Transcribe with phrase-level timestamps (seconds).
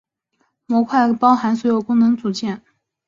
[0.65, 2.63] 模块包含所有功能组件。